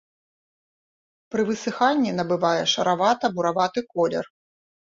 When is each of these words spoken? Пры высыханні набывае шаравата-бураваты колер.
Пры 1.35 1.41
высыханні 1.51 2.15
набывае 2.21 2.63
шаравата-бураваты 2.75 3.79
колер. 3.93 4.25